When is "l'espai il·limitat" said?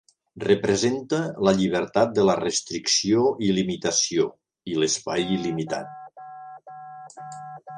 4.81-7.31